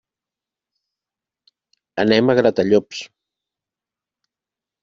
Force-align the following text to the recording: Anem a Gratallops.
Anem 2.05 2.31
a 2.31 2.37
Gratallops. 2.41 3.05